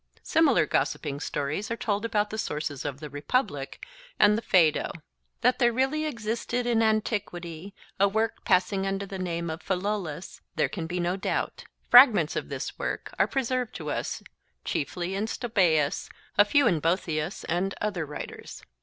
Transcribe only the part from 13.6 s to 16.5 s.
to us, chiefly in Stobaeus, a